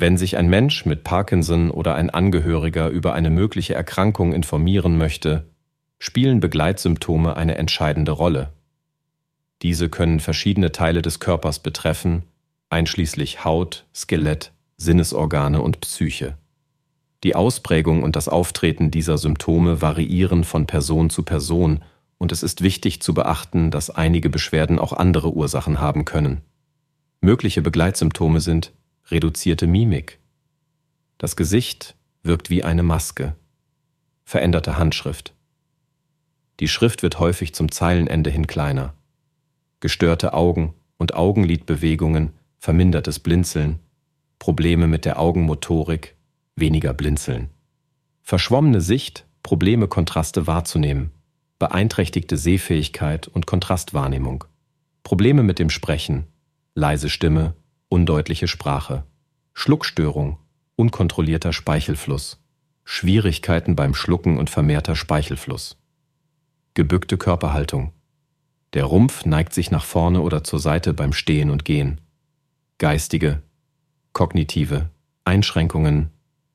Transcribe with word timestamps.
Wenn 0.00 0.16
sich 0.16 0.38
ein 0.38 0.48
Mensch 0.48 0.86
mit 0.86 1.04
Parkinson 1.04 1.70
oder 1.70 1.94
ein 1.94 2.08
Angehöriger 2.08 2.88
über 2.88 3.12
eine 3.12 3.28
mögliche 3.28 3.74
Erkrankung 3.74 4.32
informieren 4.32 4.96
möchte, 4.96 5.44
spielen 5.98 6.40
Begleitsymptome 6.40 7.36
eine 7.36 7.58
entscheidende 7.58 8.12
Rolle. 8.12 8.50
Diese 9.60 9.90
können 9.90 10.18
verschiedene 10.18 10.72
Teile 10.72 11.02
des 11.02 11.20
Körpers 11.20 11.58
betreffen, 11.58 12.22
einschließlich 12.70 13.44
Haut, 13.44 13.84
Skelett, 13.94 14.52
Sinnesorgane 14.78 15.60
und 15.60 15.82
Psyche. 15.82 16.38
Die 17.22 17.36
Ausprägung 17.36 18.02
und 18.02 18.16
das 18.16 18.30
Auftreten 18.30 18.90
dieser 18.90 19.18
Symptome 19.18 19.82
variieren 19.82 20.44
von 20.44 20.66
Person 20.66 21.10
zu 21.10 21.24
Person 21.24 21.80
und 22.16 22.32
es 22.32 22.42
ist 22.42 22.62
wichtig 22.62 23.02
zu 23.02 23.12
beachten, 23.12 23.70
dass 23.70 23.90
einige 23.90 24.30
Beschwerden 24.30 24.78
auch 24.78 24.94
andere 24.94 25.34
Ursachen 25.34 25.78
haben 25.78 26.06
können. 26.06 26.40
Mögliche 27.20 27.60
Begleitsymptome 27.60 28.40
sind 28.40 28.72
reduzierte 29.10 29.66
Mimik. 29.66 30.18
Das 31.18 31.36
Gesicht 31.36 31.96
wirkt 32.22 32.50
wie 32.50 32.64
eine 32.64 32.82
Maske. 32.82 33.34
Veränderte 34.24 34.78
Handschrift. 34.78 35.34
Die 36.60 36.68
Schrift 36.68 37.02
wird 37.02 37.18
häufig 37.18 37.54
zum 37.54 37.72
Zeilenende 37.72 38.30
hin 38.30 38.46
kleiner. 38.46 38.94
Gestörte 39.80 40.34
Augen 40.34 40.74
und 40.98 41.14
Augenlidbewegungen, 41.14 42.34
vermindertes 42.58 43.18
Blinzeln, 43.18 43.80
Probleme 44.38 44.86
mit 44.86 45.04
der 45.04 45.18
Augenmotorik, 45.18 46.16
weniger 46.54 46.92
Blinzeln. 46.94 47.48
Verschwommene 48.22 48.80
Sicht, 48.80 49.26
Probleme 49.42 49.88
Kontraste 49.88 50.46
wahrzunehmen, 50.46 51.10
beeinträchtigte 51.58 52.36
Sehfähigkeit 52.36 53.26
und 53.28 53.46
Kontrastwahrnehmung, 53.46 54.44
Probleme 55.02 55.42
mit 55.42 55.58
dem 55.58 55.70
Sprechen, 55.70 56.26
leise 56.74 57.08
Stimme, 57.08 57.54
undeutliche 57.90 58.48
Sprache, 58.48 59.04
Schluckstörung, 59.52 60.38
unkontrollierter 60.76 61.52
Speichelfluss, 61.52 62.40
Schwierigkeiten 62.84 63.76
beim 63.76 63.94
Schlucken 63.94 64.38
und 64.38 64.48
vermehrter 64.48 64.96
Speichelfluss. 64.96 65.76
Gebückte 66.74 67.18
Körperhaltung. 67.18 67.92
Der 68.74 68.84
Rumpf 68.84 69.24
neigt 69.24 69.52
sich 69.52 69.72
nach 69.72 69.84
vorne 69.84 70.20
oder 70.20 70.44
zur 70.44 70.60
Seite 70.60 70.94
beim 70.94 71.12
Stehen 71.12 71.50
und 71.50 71.64
Gehen. 71.64 72.00
Geistige, 72.78 73.42
kognitive 74.12 74.88
Einschränkungen, 75.24 76.10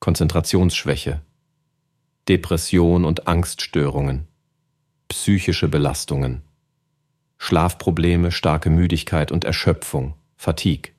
Konzentrationsschwäche, 0.00 1.20
Depression 2.28 3.04
und 3.04 3.28
Angststörungen, 3.28 4.26
psychische 5.08 5.68
Belastungen, 5.68 6.42
Schlafprobleme, 7.38 8.32
starke 8.32 8.68
Müdigkeit 8.68 9.30
und 9.30 9.44
Erschöpfung, 9.44 10.14
Fatigue, 10.36 10.92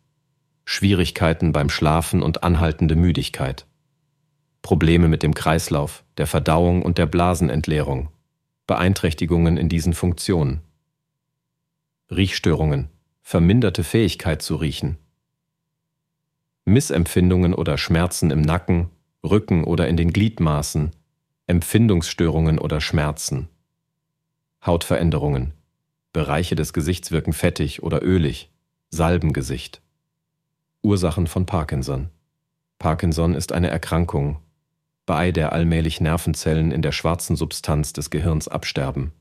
Schwierigkeiten 0.74 1.52
beim 1.52 1.70
Schlafen 1.70 2.24
und 2.24 2.44
anhaltende 2.44 2.96
Müdigkeit, 2.96 3.68
Probleme 4.62 5.10
mit 5.10 5.22
dem 5.22 5.34
Kreislauf, 5.34 6.06
der 6.16 6.28
Verdauung 6.28 6.82
und 6.82 6.98
der 6.98 7.08
Blasenentleerung, 7.08 8.08
Beeinträchtigungen 8.68 9.58
in 9.58 9.68
diesen 9.68 9.94
Funktionen, 9.94 10.62
Riechstörungen, 12.10 12.88
verminderte 13.22 13.84
Fähigkeit 13.84 14.42
zu 14.42 14.56
riechen, 14.56 14.98
Missempfindungen 16.64 17.54
oder 17.54 17.78
Schmerzen 17.78 18.32
im 18.32 18.40
Nacken, 18.40 18.92
Rücken 19.26 19.66
oder 19.66 19.90
in 19.90 19.98
den 19.98 20.14
Gliedmaßen, 20.14 20.92
Empfindungsstörungen 21.48 22.60
oder 22.60 22.80
Schmerzen, 22.80 23.50
Hautveränderungen, 24.66 25.52
Bereiche 26.14 26.56
des 26.56 26.72
Gesichts 26.72 27.12
wirken 27.12 27.34
fettig 27.34 27.84
oder 27.84 28.02
ölig, 28.02 28.50
Salbengesicht. 28.90 29.82
Ursachen 30.84 31.28
von 31.28 31.46
Parkinson. 31.46 32.10
Parkinson 32.80 33.36
ist 33.36 33.52
eine 33.52 33.70
Erkrankung, 33.70 34.40
bei 35.06 35.32
der 35.32 35.54
allmählich 35.54 36.02
Nervenzellen 36.02 36.72
in 36.72 36.82
der 36.82 36.92
schwarzen 36.92 37.36
Substanz 37.36 37.94
des 37.94 38.10
Gehirns 38.10 38.48
absterben. 38.48 39.12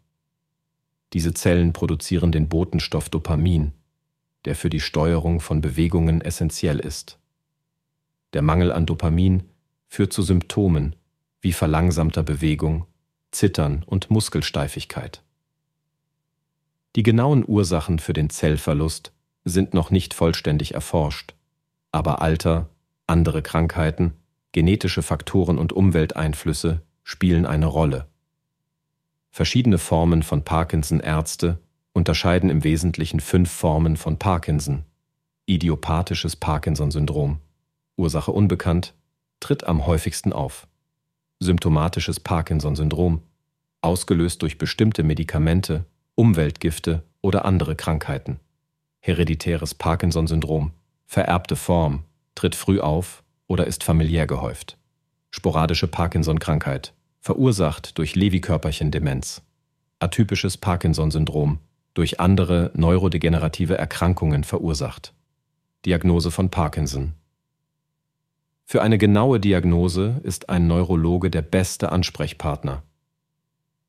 Diese 1.12 1.34
Zellen 1.34 1.75
produzieren 1.75 2.32
den 2.32 2.48
Botenstoff 2.48 3.10
Dopamin, 3.10 3.72
der 4.47 4.56
für 4.56 4.71
die 4.71 4.81
Steuerung 4.81 5.41
von 5.41 5.60
Bewegungen 5.60 6.22
essentiell 6.22 6.78
ist. 6.78 7.19
Der 8.32 8.41
Mangel 8.41 8.72
an 8.72 8.87
Dopamin 8.87 9.42
führt 9.87 10.15
zu 10.15 10.22
Symptomen 10.22 10.97
wie 11.42 11.53
verlangsamter 11.53 12.22
Bewegung, 12.22 12.87
Zittern 13.32 13.82
und 13.84 14.10
Muskelsteifigkeit. 14.10 15.22
Die 16.97 17.03
genauen 17.03 17.44
Ursachen 17.47 17.98
für 17.98 18.15
den 18.15 18.31
Zellverlust 18.31 19.12
sind 19.44 19.75
noch 19.75 19.91
nicht 19.91 20.15
vollständig 20.15 20.72
erforscht 20.72 21.34
aber 21.93 22.23
Alter, 22.23 22.69
andere 23.06 23.43
Krankheiten, 23.43 24.15
genetische 24.53 25.03
Faktoren 25.03 25.59
und 25.59 25.73
Umwelteinflüsse 25.73 26.83
spielen 27.03 27.47
eine 27.47 27.67
Rolle. 27.67 28.06
Verschiedene 29.31 29.78
Formen 29.78 30.23
von 30.23 30.45
Parkinson-Ärzte 30.45 31.59
unterscheiden 31.93 32.51
im 32.51 32.65
Wesentlichen 32.65 33.21
fünf 33.21 33.51
Formen 33.51 33.97
von 33.97 34.19
Parkinson. 34.19 34.84
Idiopathisches 35.47 36.37
Parkinson-Syndrom. 36.37 37.41
Ursache 37.97 38.33
unbekannt, 38.33 38.95
tritt 39.41 39.65
am 39.65 39.87
häufigsten 39.87 40.33
auf. 40.33 40.69
Symptomatisches 41.41 42.21
Parkinson-Syndrom. 42.21 43.22
Ausgelöst 43.83 44.43
durch 44.43 44.59
bestimmte 44.59 45.03
Medikamente, 45.03 45.87
Umweltgifte 46.15 47.03
oder 47.22 47.45
andere 47.45 47.75
Krankheiten. 47.77 48.39
Hereditäres 49.01 49.75
Parkinson-Syndrom 49.75 50.72
vererbte 51.10 51.56
Form, 51.56 52.04
tritt 52.37 52.54
früh 52.54 52.78
auf 52.78 53.25
oder 53.48 53.66
ist 53.66 53.82
familiär 53.82 54.28
gehäuft. 54.28 54.78
Sporadische 55.32 55.88
Parkinson-Krankheit, 55.88 56.94
verursacht 57.19 57.98
durch 57.98 58.15
Lewy-Körperchen-Demenz. 58.15 59.43
Atypisches 59.98 60.56
Parkinson-Syndrom, 60.56 61.59
durch 61.94 62.21
andere 62.21 62.71
neurodegenerative 62.75 63.76
Erkrankungen 63.76 64.44
verursacht. 64.44 65.12
Diagnose 65.84 66.31
von 66.31 66.48
Parkinson. 66.48 67.15
Für 68.65 68.81
eine 68.81 68.97
genaue 68.97 69.41
Diagnose 69.41 70.21
ist 70.22 70.48
ein 70.48 70.69
Neurologe 70.69 71.28
der 71.28 71.42
beste 71.42 71.91
Ansprechpartner. 71.91 72.84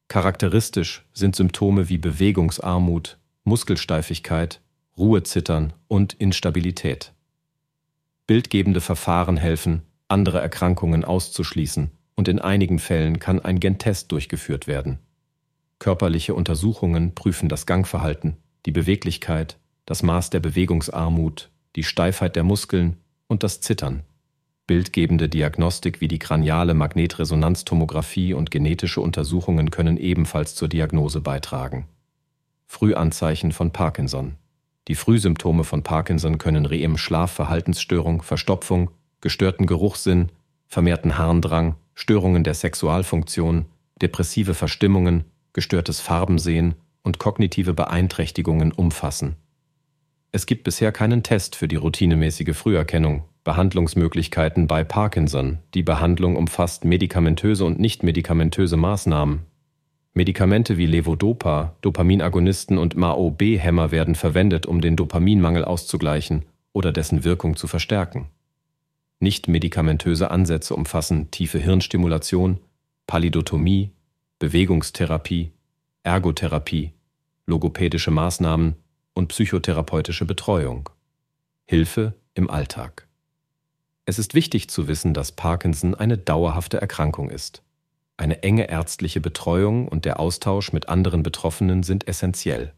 Charakteristisch 0.08 1.06
sind 1.14 1.36
Symptome 1.36 1.88
wie 1.88 2.00
Bewegungsarmut, 2.00 3.20
Muskelsteifigkeit, 3.44 4.60
Ruhezittern 4.98 5.72
und 5.88 6.14
Instabilität. 6.14 7.14
Bildgebende 8.28 8.82
Verfahren 8.82 9.38
helfen, 9.38 9.84
andere 10.10 10.42
Erkrankungen 10.42 11.06
auszuschließen 11.06 11.92
und 12.16 12.28
in 12.28 12.40
einigen 12.40 12.78
Fällen 12.78 13.20
kann 13.20 13.40
ein 13.40 13.62
Gentest 13.62 14.12
durchgeführt 14.12 14.68
werden. 14.68 15.00
Körperliche 15.80 16.36
Untersuchungen 16.36 17.16
prüfen 17.16 17.48
das 17.48 17.66
Gangverhalten, 17.66 18.38
die 18.66 18.72
Beweglichkeit, 18.72 19.58
das 19.86 20.04
Maß 20.04 20.30
der 20.30 20.42
Bewegungsarmut, 20.42 21.50
die 21.78 21.84
Steifheit 21.84 22.36
der 22.36 22.44
Muskeln 22.44 22.98
und 23.28 23.44
das 23.44 23.62
Zittern. 23.62 24.04
Bildgebende 24.68 25.30
Diagnostik 25.30 26.02
wie 26.02 26.10
die 26.10 26.20
kraniale 26.20 26.74
Magnetresonanztomographie 26.74 28.34
und 28.34 28.52
genetische 28.52 29.00
Untersuchungen 29.00 29.72
können 29.72 29.96
ebenfalls 29.96 30.54
zur 30.54 30.68
Diagnose 30.68 31.22
beitragen. 31.22 31.88
Frühanzeichen 32.68 33.54
von 33.54 33.72
Parkinson 33.72 34.36
die 34.92 34.96
Frühsymptome 34.96 35.64
von 35.64 35.84
Parkinson 35.84 36.38
können 36.38 36.66
REM, 36.66 36.98
Schlafverhaltensstörung, 36.98 38.24
Verstopfung, 38.24 38.92
gestörten 39.22 39.66
Geruchssinn, 39.66 40.34
vermehrten 40.68 41.18
Harndrang, 41.18 41.76
Störungen 41.94 42.44
der 42.44 42.56
Sexualfunktion, 42.56 43.68
depressive 44.02 44.54
Verstimmungen, 44.54 45.24
gestörtes 45.54 46.02
Farbensehen 46.02 46.76
und 47.04 47.20
kognitive 47.20 47.74
Beeinträchtigungen 47.74 48.74
umfassen. 48.74 49.38
Es 50.34 50.46
gibt 50.46 50.66
bisher 50.66 50.92
keinen 50.92 51.24
Test 51.24 51.56
für 51.56 51.70
die 51.70 51.78
routinemäßige 51.78 52.54
Früherkennung, 52.54 53.24
Behandlungsmöglichkeiten 53.46 54.68
bei 54.68 54.84
Parkinson. 54.84 55.60
Die 55.74 55.84
Behandlung 55.84 56.36
umfasst 56.36 56.84
medikamentöse 56.84 57.64
und 57.64 57.80
nichtmedikamentöse 57.80 58.76
Maßnahmen, 58.76 59.46
Medikamente 60.14 60.78
wie 60.78 60.88
Levodopa, 60.88 61.76
Dopaminagonisten 61.82 62.78
und 62.78 62.96
MAO-B-Hämmer 62.96 63.92
werden 63.92 64.16
verwendet, 64.16 64.66
um 64.66 64.82
den 64.82 64.98
Dopaminmangel 64.98 65.64
auszugleichen 65.64 66.46
oder 66.74 66.92
dessen 66.92 67.24
Wirkung 67.24 67.56
zu 67.56 67.68
verstärken. 67.68 68.28
Nicht-medikamentöse 69.20 70.30
Ansätze 70.30 70.76
umfassen 70.76 71.32
tiefe 71.32 71.60
Hirnstimulation, 71.60 72.60
Palidotomie, 73.08 73.92
Bewegungstherapie, 74.40 75.52
Ergotherapie, 76.04 76.92
logopädische 77.46 78.12
Maßnahmen 78.12 78.76
und 79.14 79.28
psychotherapeutische 79.28 80.26
Betreuung. 80.26 80.90
Hilfe 81.66 82.16
im 82.34 82.50
Alltag. 82.50 83.08
Es 84.06 84.20
ist 84.20 84.34
wichtig 84.34 84.70
zu 84.70 84.88
wissen, 84.88 85.14
dass 85.14 85.32
Parkinson 85.32 85.96
eine 85.96 86.18
dauerhafte 86.18 86.82
Erkrankung 86.82 87.30
ist. 87.30 87.62
Eine 88.22 88.44
enge 88.44 88.70
ärztliche 88.70 89.20
Betreuung 89.20 89.88
und 89.88 90.06
der 90.06 90.20
Austausch 90.20 90.74
mit 90.74 90.90
anderen 90.90 91.24
Betroffenen 91.24 91.82
sind 91.82 92.08
essentiell. 92.08 92.72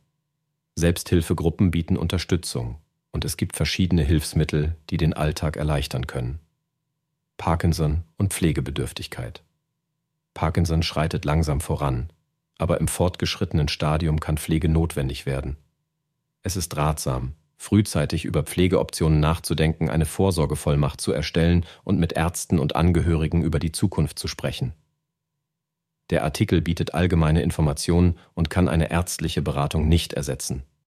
Selbsthilfegruppen 0.75 1.69
bieten 1.69 1.97
Unterstützung. 1.97 2.77
und 3.11 3.25
es 3.25 3.35
gibt 3.35 3.57
verschiedene 3.57 4.03
Hilfsmittel, 4.03 4.77
die 4.89 4.95
den 4.95 5.13
Alltag 5.13 5.57
erleichtern 5.57 6.07
können. 6.07 6.39
Parkinson 7.35 8.05
und 8.17 8.33
Pflegebedürftigkeit. 8.33 9.43
Parkinson 10.33 10.81
schreitet 10.81 11.25
langsam 11.25 11.59
voran, 11.59 12.09
aber 12.57 12.79
im 12.79 12.87
fortgeschrittenen 12.87 13.67
Stadium 13.67 14.21
kann 14.21 14.37
Pflege 14.37 14.69
notwendig 14.69 15.25
werden. 15.25 15.57
Es 16.41 16.55
ist 16.55 16.77
ratsam, 16.77 17.33
frühzeitig 17.57 18.23
über 18.23 18.43
Pflegeoptionen 18.43 19.19
nachzudenken, 19.19 19.89
eine 19.89 20.05
Vorsorgevollmacht 20.05 21.01
zu 21.01 21.11
erstellen 21.11 21.65
und 21.83 21.99
mit 21.99 22.13
Ärzten 22.13 22.59
und 22.59 22.77
Angehörigen 22.77 23.43
über 23.43 23.59
die 23.59 23.73
Zukunft 23.73 24.17
zu 24.17 24.29
sprechen. 24.29 24.73
Der 26.09 26.23
Artikel 26.23 26.61
bietet 26.61 26.93
allgemeine 26.93 27.41
Informationen 27.41 28.17
und 28.33 28.49
kann 28.49 28.67
eine 28.67 28.91
ärztliche 28.91 29.41
Beratung 29.41 29.87
nicht 29.87 30.13
ersetzen. 30.13 30.63